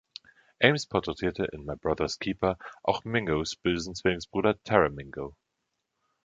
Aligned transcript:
Ames 0.63 0.87
porträtierte 0.89 1.45
in 1.53 1.63
„My 1.63 1.75
Brother's 1.75 2.17
Keeper“ 2.17 2.57
auch 2.81 3.03
Mingos 3.03 3.55
bösen 3.55 3.93
Zwillingsbruder 3.93 4.59
Taramingo. 4.63 5.35